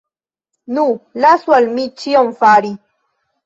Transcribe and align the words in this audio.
Nu, 0.77 0.85
lasu 1.27 1.55
al 1.59 1.71
mi 1.77 1.87
ĉion 2.03 2.35
fari! 2.43 2.77